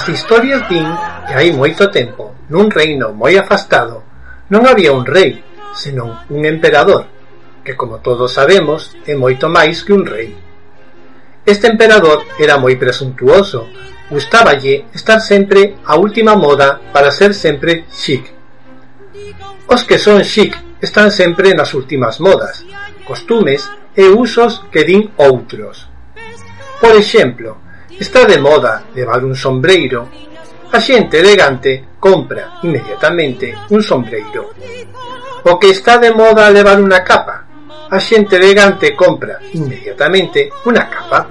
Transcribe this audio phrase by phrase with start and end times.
[0.00, 0.88] As historias din
[1.28, 4.00] que hai moito tempo, nun reino moi afastado,
[4.48, 5.44] non había un rei,
[5.76, 7.04] senón un emperador,
[7.60, 10.32] que como todos sabemos é moito máis que un rei.
[11.44, 13.68] Este emperador era moi presuntuoso,
[14.08, 18.24] gustáballe estar sempre a última moda para ser sempre chic.
[19.68, 22.64] Os que son chic están sempre nas últimas modas,
[23.04, 25.92] costumes e usos que din outros.
[26.80, 27.60] Por exemplo,
[28.00, 30.08] está de moda levar un sombreiro,
[30.72, 34.56] a xente elegante compra inmediatamente un sombreiro.
[35.44, 37.44] O que está de moda levar unha capa,
[37.92, 41.28] a elegante compra inmediatamente unha capa.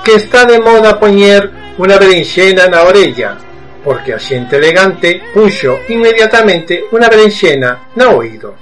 [0.00, 3.36] Que está de moda poñer unha berenxena na orella,
[3.84, 8.56] porque a elegante puxo inmediatamente unha berenxena no oído.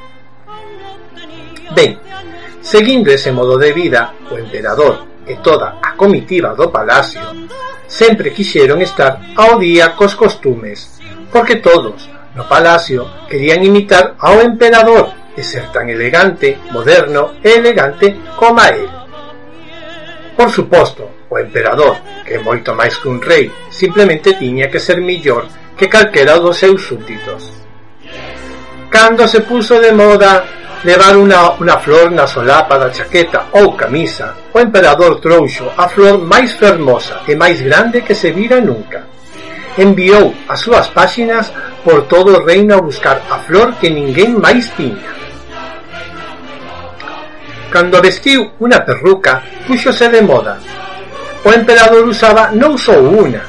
[1.79, 1.95] Ben,
[2.59, 7.23] seguindo ese modo de vida, o emperador e toda a comitiva do palacio
[7.91, 11.03] sempre quixeron estar ao día cos costumes,
[11.35, 12.07] porque todos
[12.39, 18.87] no palacio querían imitar ao emperador e ser tan elegante, moderno e elegante como él.
[20.39, 25.03] Por suposto, o emperador, que é moito máis que un rei, simplemente tiña que ser
[25.03, 27.51] millor que calquera dos seus súbditos.
[28.91, 34.33] Cando se puso de moda levar unha, unha flor na solapa da chaqueta ou camisa,
[34.55, 39.05] o emperador trouxo a flor máis fermosa e máis grande que se vira nunca.
[39.77, 41.53] Enviou as súas páxinas
[41.85, 45.13] por todo o reino a buscar a flor que ninguén máis tiña.
[47.71, 50.59] Cando vestiu unha perruca, puxose de moda.
[51.45, 53.45] O emperador usaba non só unha,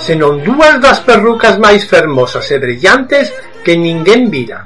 [0.00, 3.30] senón dúas das perrucas máis fermosas e brillantes
[3.62, 4.64] que ninguén vira.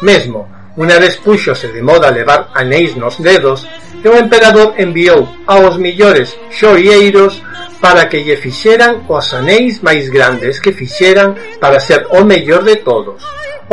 [0.00, 0.46] Mesmo,
[0.78, 3.66] Unha vez púxose de moda levar anéis nos dedos
[3.98, 7.42] e o emperador enviou aos millores xoieiros
[7.82, 12.78] para que lle fixeran os anéis máis grandes que fixeran para ser o mellor de
[12.86, 13.18] todos.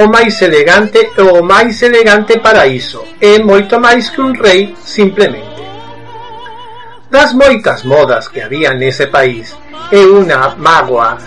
[0.01, 4.73] O máis elegante e o máis elegante para iso e moito máis que un rei
[4.81, 5.61] simplemente.
[7.13, 9.53] Das moitas modas que había nese país
[9.93, 11.21] é unha mágoa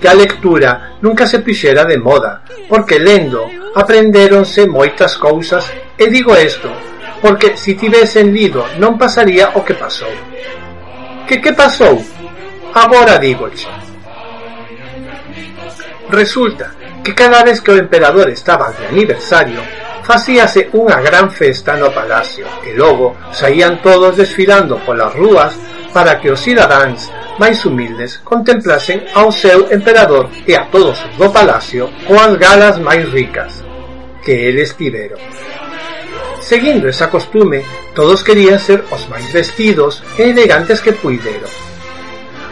[0.00, 2.40] que a lectura nunca se pixera de moda,
[2.72, 5.66] porque lendo aprendéronse moitas cousas
[5.96, 6.70] e digo isto
[7.20, 10.10] porque se tivesen lido non pasaría o que pasou.
[11.28, 12.00] Que que pasou?
[12.74, 13.68] Agora dígoche.
[16.08, 19.60] Resulta que cada vez que o emperador estaba de aniversario,
[20.02, 25.54] facíase unha gran festa no palacio e logo saían todos desfilando polas rúas
[25.94, 27.06] para que os cidadáns
[27.40, 33.08] máis humildes contemplasen ao seu emperador e a todos os do palacio coas galas máis
[33.08, 33.64] ricas
[34.20, 35.16] que eles tiveron.
[36.44, 37.64] Seguindo esa costume,
[37.96, 41.48] todos querían ser os máis vestidos e elegantes que puideron.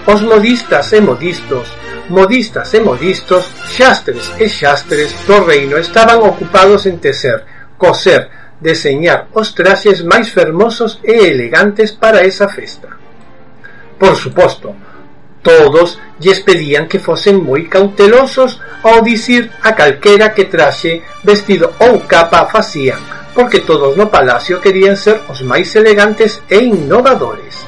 [0.09, 1.69] Os modistas e modistos,
[2.09, 7.45] modistas e modistos, xastres e xastres do reino estaban ocupados en tecer,
[7.77, 12.98] coser, deseñar os traxes máis fermosos e elegantes para esa festa.
[13.99, 14.75] Por suposto,
[15.43, 22.03] todos lles pedían que fosen moi cautelosos ao dicir a calquera que traxe, vestido ou
[22.07, 22.99] capa facían,
[23.35, 27.67] porque todos no palacio querían ser os máis elegantes e innovadores.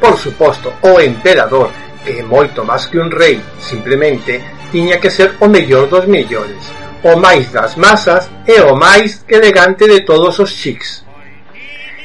[0.00, 1.70] Por suposto, o emperador,
[2.04, 6.62] que é moito máis que un rei, simplemente, tiña que ser o mellor dos mellores,
[7.02, 11.02] o máis das masas e o máis elegante de todos os chics.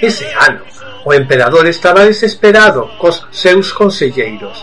[0.01, 0.65] Ese ano,
[1.05, 4.61] O emperador estaba desesperado cos seus conselleiros.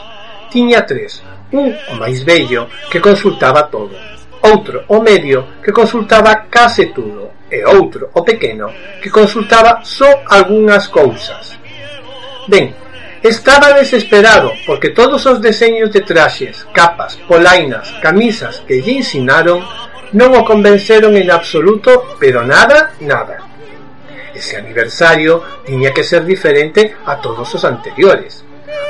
[0.50, 1.22] Tiña tres,
[1.53, 3.97] un o máis bello que consultaba todo,
[4.43, 8.71] outro o medio que consultaba case todo e outro o pequeno
[9.03, 11.59] que consultaba só algunhas cousas.
[12.47, 12.75] Ben,
[13.22, 19.59] Estaba desesperado porque todos os deseños de traxes, capas, polainas, camisas que lle ensinaron
[20.15, 23.43] non o convenceron en absoluto, pero nada, nada.
[24.38, 28.45] Ese aniversario tiña que ser diferente a todos os anteriores.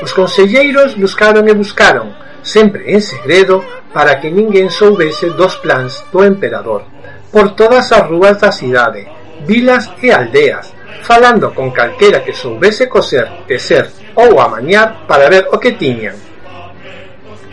[0.05, 2.13] Os conselleiros buscaron e buscaron,
[2.45, 3.65] sempre en segredo,
[3.97, 6.85] para que ninguén soubese dos plans do emperador,
[7.33, 9.09] por todas as rúas da cidade,
[9.49, 10.69] vilas e aldeas,
[11.01, 13.89] falando con calquera que soubese coser, tecer
[14.21, 16.17] ou amañar para ver o que tiñan.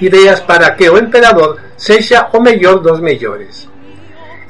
[0.03, 3.71] Ideas para que o emperador sexa o mellor dos mellores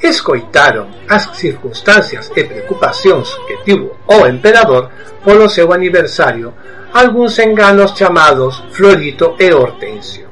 [0.06, 4.90] escoitaron as circunstancias e preocupacións que tivo o emperador
[5.26, 6.54] polo seu aniversario
[6.94, 10.30] algúns enganos chamados Florito e Hortensio.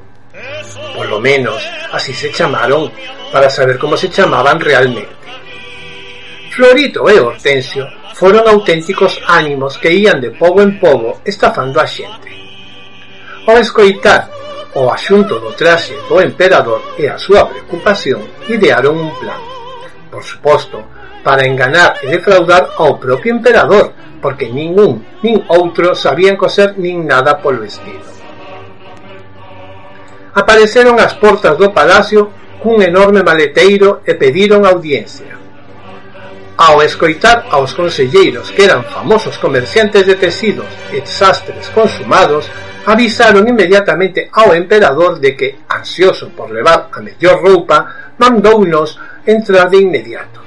[0.95, 1.59] Polo menos
[1.91, 2.91] así se chamaron
[3.31, 5.09] para saber como se chamaban realmente.
[6.53, 12.29] Florito e Hortensio foron auténticos ánimos que ían de pobo en pobo estafando a xente.
[13.49, 14.29] Ao escoitar
[14.77, 19.52] o axunto do traxe do emperador e a súa preocupación, idearon un plan
[20.13, 20.85] por suposto,
[21.25, 27.41] para enganar e defraudar ao propio emperador, porque ningún nin outro sabían coser nin nada
[27.41, 28.05] polo estilo.
[30.37, 32.29] Apareceron ás portas do palacio
[32.61, 35.33] cun enorme maleteiro e pediron audiencia.
[36.53, 42.45] Ao escoitar aos conselleiros que eran famosos comerciantes de tecidos e sastres consumados,
[42.85, 49.77] avisaron inmediatamente ao emperador de que, ansioso por levar a mellor roupa, mandounos entrar de
[49.77, 50.41] inmediato.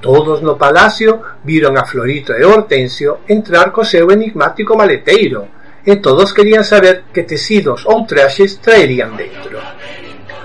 [0.00, 5.48] Todos no palacio viron a Florito e Hortensio entrar co seu enigmático maleteiro,
[5.86, 9.58] e todos querían saber que tecidos ou traxes traerían dentro.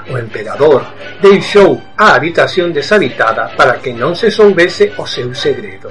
[0.10, 0.86] O emperador
[1.22, 5.90] deixou a habitación deshabitada para que non se soubese o seu segredo.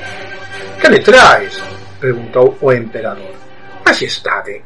[0.78, 1.58] Que me traes?
[1.98, 3.34] preguntou o emperador.
[3.84, 4.62] Majestade,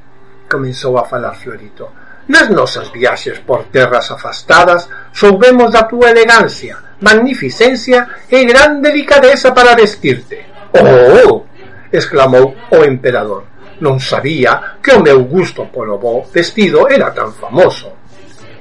[0.49, 8.09] comenzou a falar Florito Nas nosas viaxes por terras afastadas soubemos da túa elegancia, magnificencia
[8.31, 10.47] e gran delicadeza para vestirte.
[10.73, 11.45] Oh!
[11.93, 13.45] exclamou o emperador.
[13.81, 17.93] Non sabía que o meu gusto polo bo vestido era tan famoso.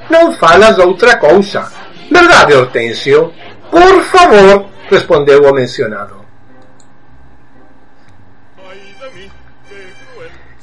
[0.10, 1.64] Non falas doutra cousa,
[2.12, 3.32] verdade, Hortensio?
[3.72, 6.22] Por favor, respondeu o mencionado.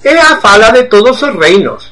[0.03, 1.90] É a fala de todos os reinos,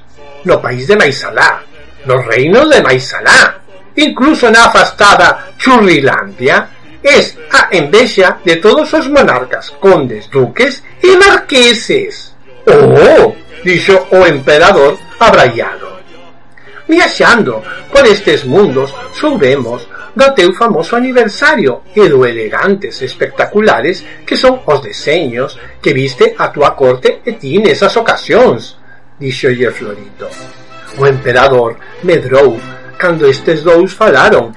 [0.49, 1.63] no país de Maisalá,
[2.09, 3.61] nos reinos de Maisalá,
[3.97, 6.69] incluso na afastada Churrilandia,
[7.03, 12.35] es a envexa de todos os monarcas, condes, duques e marqueses.
[12.67, 15.89] Oh, dixo o emperador abraiado.
[16.89, 17.63] Viaxando
[17.93, 19.87] por estes mundos soubemos
[20.17, 26.49] do teu famoso aniversario e do elegantes espectaculares que son os deseños que viste a
[26.49, 28.78] tua corte e ti nesas ocasións,
[29.19, 30.29] díxolle Florito.
[30.97, 32.59] O emperador medrou
[32.97, 34.53] cando estes dous falaron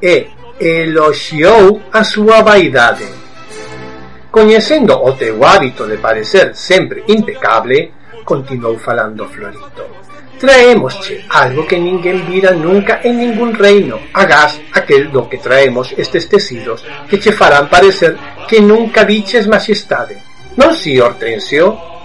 [0.00, 0.28] e
[0.60, 3.08] eloxiou a súa vaidade.
[4.30, 7.92] Coñecendo o teu hábito de parecer sempre impecable,
[8.24, 9.84] continuou falando Florito.
[10.38, 16.28] Traémosche algo que ninguén vira nunca en ningún reino, agás aquel do que traemos estes
[16.28, 20.20] tecidos que che farán parecer que nunca viches majestade.
[20.60, 21.95] Non si, Hortensio?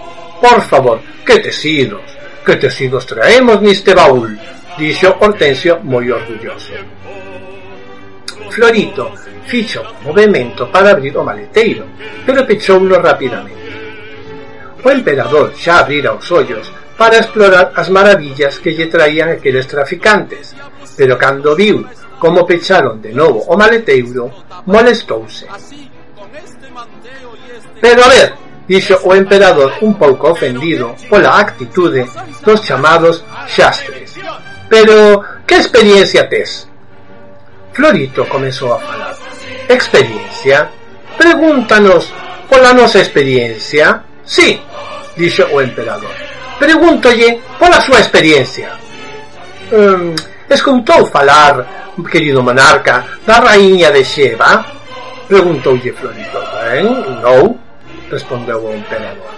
[0.42, 2.02] Por favor, que tecidos?
[2.44, 4.34] Que tecidos traemos neste baúl?
[4.74, 6.74] Dixo Hortensio moi orgulloso.
[8.50, 9.14] Florito
[9.46, 11.86] fixo un movimento para abrir o maleteiro,
[12.26, 13.70] pero pechouno rapidamente.
[14.82, 16.66] O emperador xa abrira os ollos
[16.98, 20.58] para explorar as maravillas que lle traían aqueles traficantes,
[20.98, 21.86] pero cando viu
[22.18, 24.26] como pecharon de novo o maleteiro,
[24.66, 25.46] molestouse.
[27.78, 28.28] Pero a ver,
[28.68, 32.06] dixo o emperador un pouco ofendido pola actitude
[32.44, 34.18] dos chamados xastres.
[34.68, 36.68] Pero, que experiencia tes?
[37.72, 39.14] Florito comezou a falar.
[39.68, 40.70] Experiencia?
[41.16, 42.12] Pregúntanos
[42.48, 44.04] pola nosa experiencia?
[44.24, 44.60] Sí,
[45.16, 46.12] dixo o emperador.
[46.58, 48.72] Pregúntolle pola súa experiencia.
[49.72, 50.14] Um,
[50.48, 54.64] escutou falar, querido monarca, da raíña de Xeva?
[55.28, 56.38] Preguntoulle Florito.
[56.60, 56.84] Ben,
[57.24, 57.56] non,
[58.12, 59.32] respondeu o emperador.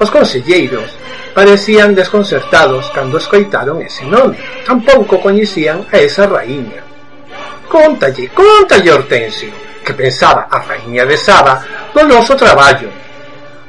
[0.00, 0.90] Os conselleiros
[1.34, 4.36] parecían desconcertados cando escoitaron ese nome.
[4.66, 6.82] Tampouco coñecían a esa raíña.
[7.68, 9.52] Contalle, contalle, Hortensio,
[9.84, 11.62] que pensaba a raíña de Saba
[11.94, 12.90] do noso traballo.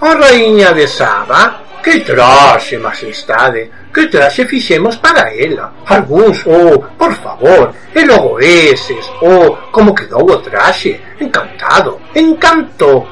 [0.01, 1.61] A raíña de Saba?
[1.83, 5.73] Que traxe, majestade, que traxe fixemos para ela?
[5.85, 13.07] Alguns, oh, por favor, e logo eses, oh, como quedou o traxe, encantado, encantou.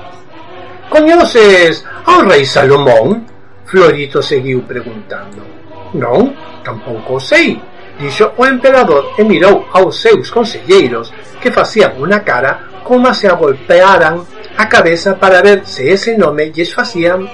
[0.90, 3.26] Coñeces ao rei Salomón?
[3.66, 5.46] Florito seguiu preguntando.
[5.94, 6.34] Non,
[6.66, 7.62] tampouco sei,
[8.00, 14.26] dixo o emperador e mirou aos seus conselleiros que facían unha cara como se agolpearan
[14.58, 17.30] a cabeza para ver se ese nome lles facían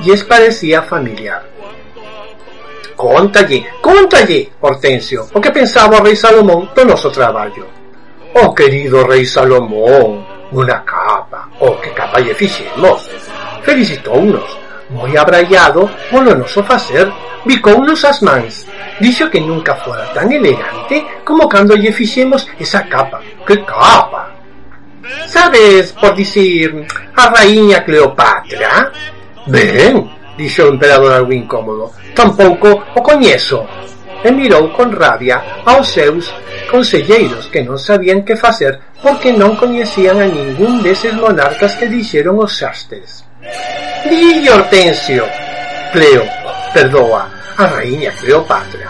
[0.00, 1.44] lles parecía familiar.
[2.96, 7.66] Contalle, contalle, Hortensio, o que pensaba o rei Salomón do noso traballo.
[8.34, 10.22] Oh, querido rei Salomón,
[10.54, 11.23] unha capa,
[11.60, 13.08] O que capalle fixe, moz.
[13.62, 14.58] Felicitounos,
[14.90, 17.06] moi abraiado, polo noso facer,
[17.46, 18.66] bicounos as mans.
[19.00, 23.20] Dixo que nunca fora tan elegante como cando lle fixemos esa capa.
[23.46, 24.34] Que capa!
[25.26, 28.92] Sabes, por dicir, a raíña Cleopatra?
[29.46, 31.92] Ben, dixo o emperador algo incómodo.
[32.14, 33.66] Tampouco o coñezo.
[34.24, 36.32] E mirou con rabia aos seus
[36.72, 42.40] conselleiros que non sabían que facer porque non coñecían a ningún deses monarcas que dixeron
[42.40, 43.20] os xastes.
[44.08, 45.28] Di Hortensio,
[45.92, 46.24] Cleo,
[46.72, 47.28] perdoa,
[47.60, 48.88] a raíña Cleopatra,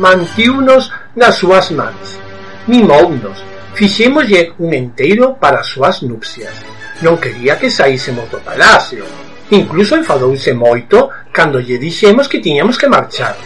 [0.00, 2.16] mantiunos nas súas mans,
[2.64, 3.36] mimounos,
[3.76, 6.56] fixémoslle un enteiro para as súas nupcias.
[7.04, 9.04] Non quería que saísemos do palacio.
[9.52, 13.36] Incluso enfadouse moito cando lle dixemos que tiñamos que marchar.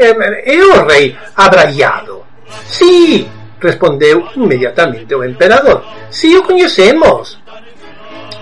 [0.00, 0.16] E,
[0.48, 2.24] e o rei abraiado.
[2.64, 3.28] Sí,
[3.66, 5.82] respondeu inmediatamente o emperador.
[6.08, 7.42] Si o coñecemos,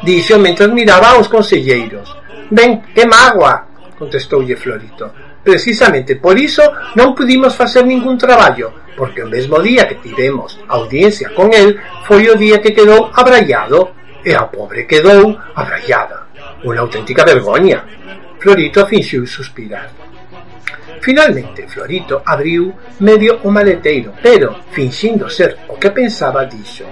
[0.04, 2.12] dixo mentras miraba aos conselleiros.
[2.52, 3.64] Ben, que mágoa,
[3.96, 5.08] contestoulle Florito.
[5.40, 6.64] Precisamente por iso
[6.96, 12.28] non pudimos facer ningún traballo, porque o mesmo día que tivemos audiencia con el foi
[12.28, 16.28] o día que quedou abraiado, e a pobre quedou abraiada.
[16.64, 17.84] Unha auténtica vergoña.
[18.40, 20.03] Florito finxiu suspirar.
[21.00, 26.84] Finalmente Florito abriu medio o maleteiro, pero, finxindo ser o que pensaba, dixo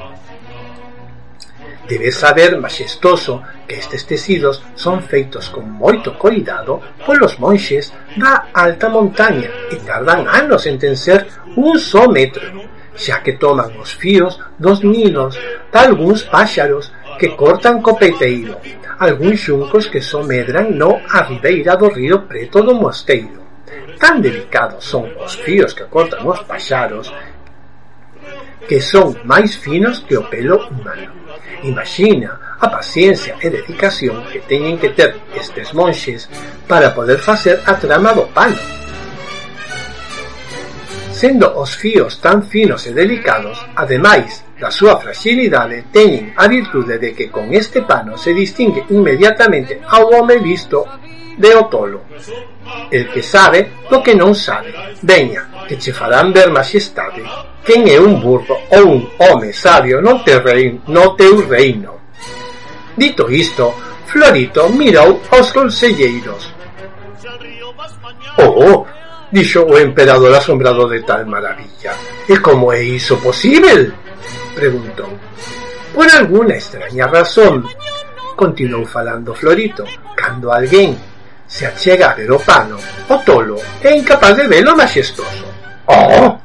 [1.89, 8.89] Debes saber, majestoso, que estes tecidos son feitos con moito coidado polos monxes da alta
[8.89, 11.27] montaña e tardan anos en tencer
[11.59, 12.49] un só metro,
[12.95, 18.57] xa que toman os fíos dos nidos de algúns páxaros que cortan co peiteiro,
[18.97, 23.42] algúns xuncos que só medran no a ribeira do río preto do mosteiro
[24.03, 27.15] tan delicados son os fíos que cortan os paxaros
[28.67, 31.15] que son máis finos que o pelo humano.
[31.63, 36.27] Imagina a paciencia e dedicación que teñen que ter estes monxes
[36.67, 38.59] para poder facer a trama do pano.
[41.15, 47.15] Sendo os fíos tan finos e delicados, ademais da súa fragilidade, teñen a virtude de
[47.15, 50.83] que con este pano se distingue inmediatamente ao home visto
[51.39, 52.03] de o tolo.
[52.91, 54.73] El que sabe do que non sabe.
[55.03, 57.23] Veña, que che farán ver majestade
[57.65, 62.01] quen é un burro ou un home sabio no, terreino, no teu reino.
[62.97, 63.73] Dito isto,
[64.07, 66.53] Florito mirou aos conselleiros.
[68.37, 68.85] Oh,
[69.31, 71.95] dixo o emperador asombrado de tal maravilla.
[72.29, 73.93] E como é iso posible?
[74.55, 75.09] Preguntou.
[75.95, 77.65] Por alguna extraña razón,
[78.37, 79.85] continuou falando Florito,
[80.17, 80.99] cando alguén
[81.53, 82.79] se achega Agropano,
[83.11, 85.45] o tolo é incapaz de velo majestoso.
[85.87, 86.39] Oh!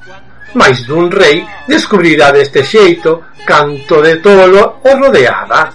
[0.53, 5.71] Mais dun rei descubrirá deste xeito canto de tolo o rodeaba.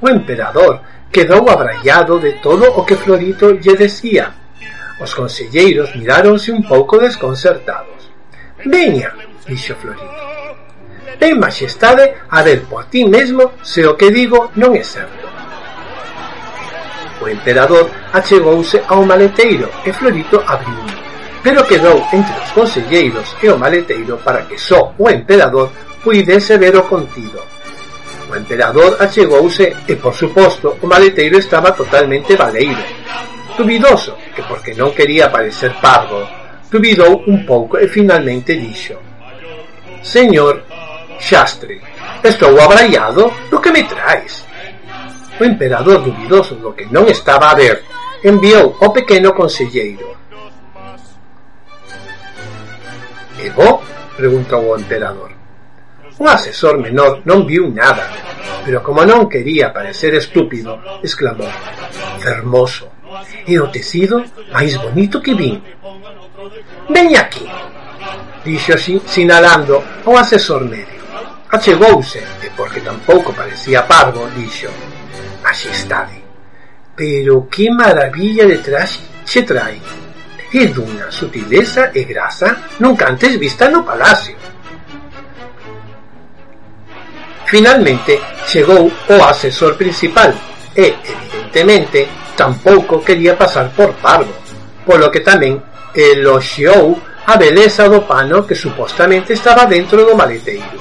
[0.00, 4.30] O emperador quedou abraiado de todo o que Florito lle decía.
[5.00, 8.14] Os conselleiros miráronse un pouco desconcertados.
[8.64, 9.10] Veña,
[9.48, 10.22] dixo Florito.
[11.18, 15.25] Ven, majestade a ver por ti mesmo se o que digo non é certo
[17.26, 21.06] o emperador achegouse ao maleteiro e Florito abriu
[21.42, 25.70] pero quedou entre os conselleiros e o maleteiro para que só o emperador
[26.02, 27.38] puidese ver o contido.
[28.28, 32.82] O emperador achegouse e, por suposto, o maleteiro estaba totalmente baleiro.
[33.56, 36.26] Dubidoso, que porque non quería parecer parvo,
[36.66, 38.98] dubidou un pouco e finalmente dixo
[40.02, 40.66] Señor,
[41.18, 41.78] xastre,
[42.26, 44.42] estou abraiado do que me traes.
[45.38, 47.84] O emperador dubidoso do que non estaba a ver
[48.24, 50.16] enviou o pequeno conselleiro.
[53.38, 53.84] E vos?
[54.16, 55.30] preguntou o emperador.
[56.18, 58.08] O asesor menor non viu nada,
[58.64, 61.52] pero como non quería parecer estúpido, exclamou:
[62.24, 62.88] "Fermoso,
[63.44, 65.60] e o tecido máis bonito que vin."
[66.88, 67.44] "Veña aquí",
[68.40, 70.96] dixo así, sinalando ao asesor medio.
[71.52, 74.72] Achegouse, e porque tampouco parecía parvo, dixo:
[75.46, 76.24] Majestade,
[76.96, 78.58] pero que maravilla de
[79.24, 79.80] che trae.
[80.52, 84.34] É dunha sutileza e grasa nunca antes vista no palacio.
[87.44, 90.34] Finalmente chegou o asesor principal
[90.74, 94.34] e, evidentemente, tampouco quería pasar por parvo,
[94.84, 95.62] polo que tamén
[95.94, 100.74] eloxiou a beleza do pano que supostamente estaba dentro do maleteiro.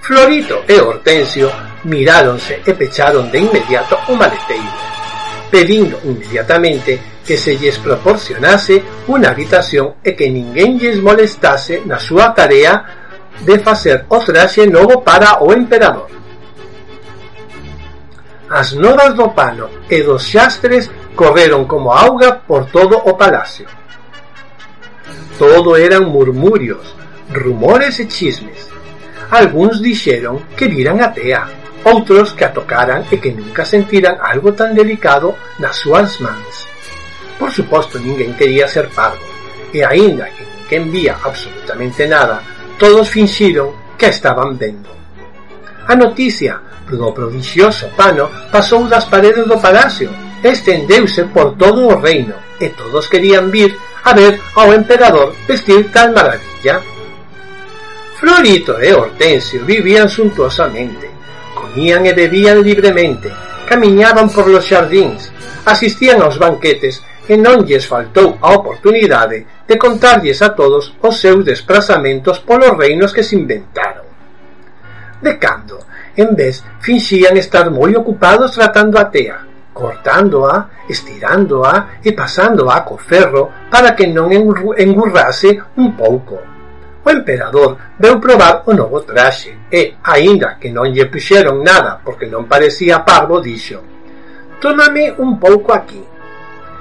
[0.00, 4.72] Florito e Hortensio miráronse e pecharon de inmediato o maleteiro,
[5.50, 12.32] pedindo inmediatamente que se lles proporcionase unha habitación e que ninguén lles molestase na súa
[12.32, 12.80] tarea
[13.44, 16.08] de facer o traxe novo para o emperador.
[18.48, 23.68] As novas do pano e dos xastres correron como auga por todo o palacio.
[25.36, 26.96] Todo eran murmurios,
[27.28, 28.72] rumores e chismes.
[29.30, 31.44] Alguns dixeron que viran a tea,
[31.84, 36.66] outros que a tocaran e que nunca sentiran algo tan delicado nas súas mans.
[37.38, 39.22] Por suposto, ninguén quería ser parvo,
[39.70, 42.42] e aínda que ninguén vía absolutamente nada,
[42.78, 44.90] todos finxiron que estaban vendo.
[45.86, 50.10] A noticia do prodixioso pano pasou das paredes do palacio
[50.42, 56.12] estendeuse por todo o reino, e todos querían vir a ver ao emperador vestir tal
[56.12, 56.82] maravilla.
[58.18, 61.17] Florito e Hortensio vivían suntuosamente,
[61.58, 63.28] comían e bebían libremente,
[63.66, 65.34] camiñaban por los xardíns,
[65.66, 71.44] asistían aos banquetes e non lles faltou a oportunidade de contarlles a todos os seus
[71.44, 74.06] desplazamentos polos reinos que se inventaron.
[75.20, 75.82] De cando,
[76.16, 83.68] en vez, finxían estar moi ocupados tratando a tea, cortándoa, estirándoa e pasándoa co ferro
[83.68, 86.57] para que non engurrase un pouco
[87.04, 92.26] O emperador veu probar o novo traxe e, aínda que non lle puxeron nada porque
[92.26, 93.98] non parecía parvo, dixo
[94.60, 96.02] Tómame un pouco aquí.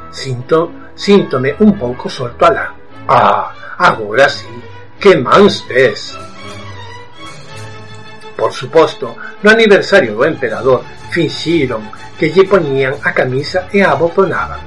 [0.10, 2.74] Sinto, síntome un pouco solto alá.
[3.08, 4.50] Ah, agora sí,
[5.00, 6.18] que mans tes.
[8.36, 10.82] Por suposto, no aniversario do emperador
[11.14, 11.86] finxiron
[12.18, 14.60] que lle poñían a camisa e a abotonaban.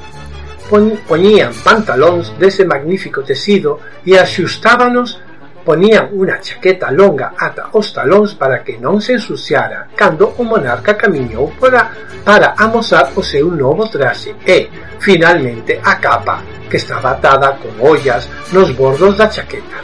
[0.71, 5.19] Poñían pantalóns dese magnífico tecido e axustábanos
[5.65, 10.97] ponían unha chaqueta longa ata os talóns para que non se ensuciara cando o monarca
[10.97, 11.93] camiñou para,
[12.25, 18.29] para amosar o seu novo traxe e, finalmente, a capa, que estaba atada con ollas
[18.53, 19.79] nos bordos da chaqueta.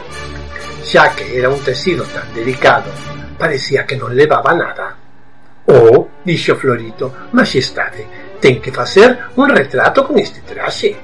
[0.83, 2.89] Xa que era un tecido tan delicado,
[3.37, 4.95] parecía que non levaba nada.
[5.67, 10.95] Oh, dixo Florito, Majestade, ten que facer un retrato con este traxe.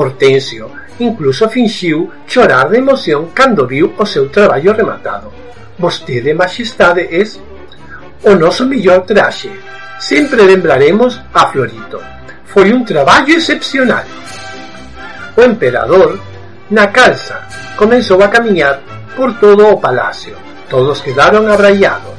[0.00, 5.32] Hortensio incluso finxiu chorar de emoción cando viu o seu traballo rematado.
[5.78, 7.40] Vostede, Majestade, es
[8.22, 9.50] o noso millor traxe.
[9.98, 11.98] Sempre lembraremos a Florito.
[12.46, 14.06] Foi un traballo excepcional.
[15.36, 16.18] O emperador,
[16.70, 17.42] na calza,
[17.76, 18.80] comenzou a camiñar
[19.16, 20.34] por todo o palacio.
[20.70, 22.18] Todos quedaron abraiados.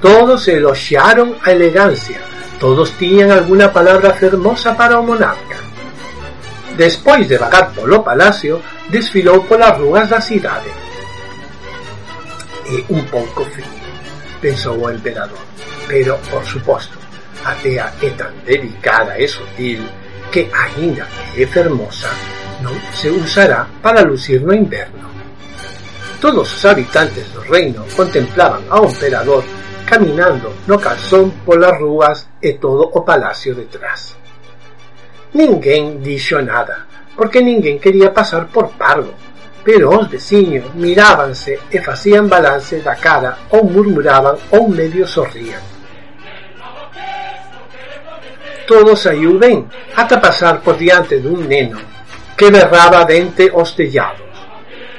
[0.00, 2.18] Todos eloxiaron a elegancia.
[2.58, 5.73] Todos tiñan alguna palabra fermosa para o monarca.
[6.76, 8.60] Despois de vagar polo palacio,
[8.90, 10.70] desfilou polas rúas da cidade.
[12.66, 13.78] E un pouco frío,
[14.40, 15.38] pensou o emperador,
[15.86, 16.98] pero, por suposto,
[17.44, 19.86] a tea tan delicada e sutil
[20.32, 22.10] que, aínda que é fermosa,
[22.58, 25.06] non se usará para lucir no inverno.
[26.18, 29.46] Todos os habitantes do reino contemplaban ao emperador
[29.86, 34.23] caminando no calzón polas rúas e todo o palacio detrás.
[35.34, 36.86] Ninguén dixo nada,
[37.18, 39.10] porque ninguén quería pasar por pardo,
[39.66, 45.58] pero os veciños mirábanse e facían balance da cara ou murmuraban ou medio sorrían.
[48.62, 49.66] Todo saiu ben,
[50.22, 51.82] pasar por diante dun neno,
[52.38, 54.22] que berraba dente os tellados.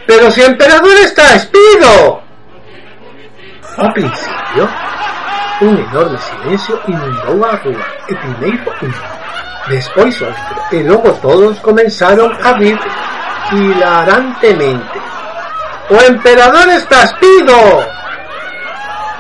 [0.06, 2.19] ¡Pero si o emperador está espido!
[3.78, 4.67] Ao principio,
[5.62, 8.91] un enorme silencio inundou a rúa e primeiro un
[9.67, 12.78] Despois outro, e logo todos comenzaron a rir
[13.51, 14.99] hilarantemente.
[15.89, 17.58] O emperador está espido!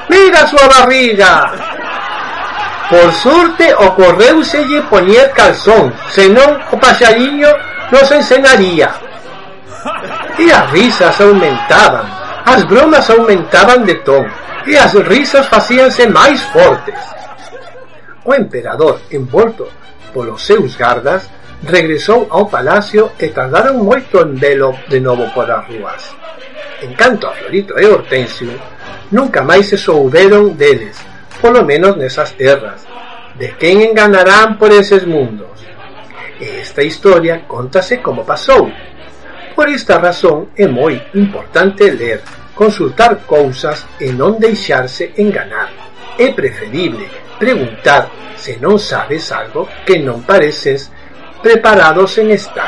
[0.07, 1.49] Mira súa barriga!
[2.89, 7.49] Por sorte ocorreuselle poñer calzón, senón o paxariño
[7.89, 8.93] nos ensenaría.
[10.37, 12.05] E as risas aumentaban,
[12.45, 14.21] as bromas aumentaban de ton,
[14.69, 17.01] e as risas facíanse máis fortes.
[18.23, 19.65] O emperador, envolto
[20.15, 21.27] polos seus gardas,
[21.67, 26.15] regresou ao palacio e tardaron moito en velo de novo polas rúas.
[26.79, 28.55] En canto a Florito e Hortensio,
[29.11, 30.95] nunca máis se souberon deles,
[31.43, 32.87] polo menos nesas terras,
[33.35, 35.51] de quen enganarán por eses mundos.
[36.39, 38.71] E esta historia contase como pasou.
[39.51, 42.23] Por esta razón é moi importante ler,
[42.55, 45.71] consultar cousas e non deixarse enganar.
[46.15, 50.89] É preferible preguntar se non sabes algo que non pareces
[51.41, 52.64] preparados en estar.